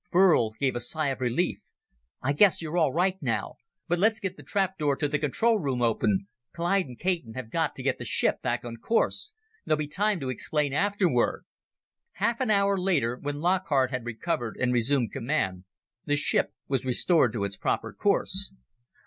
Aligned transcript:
Burl 0.09 0.53
gave 0.59 0.75
a 0.75 0.79
sigh 0.79 1.09
of 1.09 1.21
relief. 1.21 1.59
"I 2.23 2.33
guess 2.33 2.59
you're 2.59 2.75
all 2.75 2.91
right 2.91 3.21
now. 3.21 3.57
But 3.87 3.99
let's 3.99 4.19
get 4.19 4.35
the 4.35 4.41
trap 4.41 4.79
door 4.79 4.95
to 4.95 5.07
the 5.07 5.19
control 5.19 5.59
room 5.59 5.83
open. 5.83 6.27
Clyde 6.55 6.87
and 6.87 6.97
Caton 6.97 7.35
have 7.35 7.51
got 7.51 7.75
to 7.75 7.83
get 7.83 7.99
the 7.99 8.03
ship 8.05 8.41
back 8.41 8.65
on 8.65 8.77
course. 8.77 9.31
There'll 9.63 9.77
be 9.77 9.85
time 9.85 10.19
to 10.21 10.29
explain 10.29 10.73
afterward." 10.73 11.45
Half 12.13 12.41
an 12.41 12.49
hour 12.49 12.79
later, 12.79 13.15
when 13.21 13.41
Lockhart 13.41 13.91
had 13.91 14.03
recovered 14.07 14.57
and 14.59 14.73
resumed 14.73 15.11
command, 15.11 15.65
the 16.05 16.15
ship 16.15 16.51
was 16.67 16.83
restored 16.83 17.31
to 17.33 17.43
its 17.43 17.55
proper 17.55 17.93
course. 17.93 18.51